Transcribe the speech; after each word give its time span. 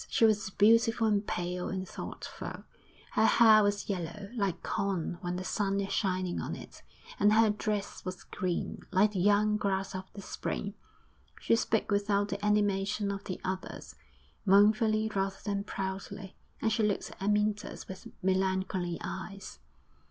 She 0.09 0.25
was 0.25 0.49
beautiful 0.49 1.05
and 1.05 1.27
pale 1.27 1.69
and 1.69 1.87
thoughtful. 1.87 2.63
Her 3.11 3.25
hair 3.27 3.61
was 3.61 3.87
yellow, 3.87 4.31
like 4.35 4.63
corn 4.63 5.19
when 5.21 5.35
the 5.35 5.43
sun 5.43 5.79
is 5.79 5.93
shining 5.93 6.41
on 6.41 6.55
it; 6.55 6.81
and 7.19 7.33
her 7.33 7.51
dress 7.51 8.03
was 8.03 8.23
green, 8.23 8.81
like 8.91 9.11
the 9.11 9.19
young 9.19 9.57
grass 9.57 9.93
of 9.93 10.05
the 10.13 10.23
spring. 10.23 10.73
She 11.39 11.55
spoke 11.55 11.91
without 11.91 12.29
the 12.29 12.43
animation 12.43 13.11
of 13.11 13.25
the 13.25 13.39
others, 13.43 13.93
mournfully 14.43 15.11
rather 15.13 15.37
than 15.45 15.65
proudly, 15.65 16.35
and 16.63 16.71
she 16.73 16.81
looked 16.81 17.11
at 17.11 17.21
Amyntas 17.21 17.87
with 17.87 18.07
melancholy 18.23 18.97
eyes. 19.03 19.59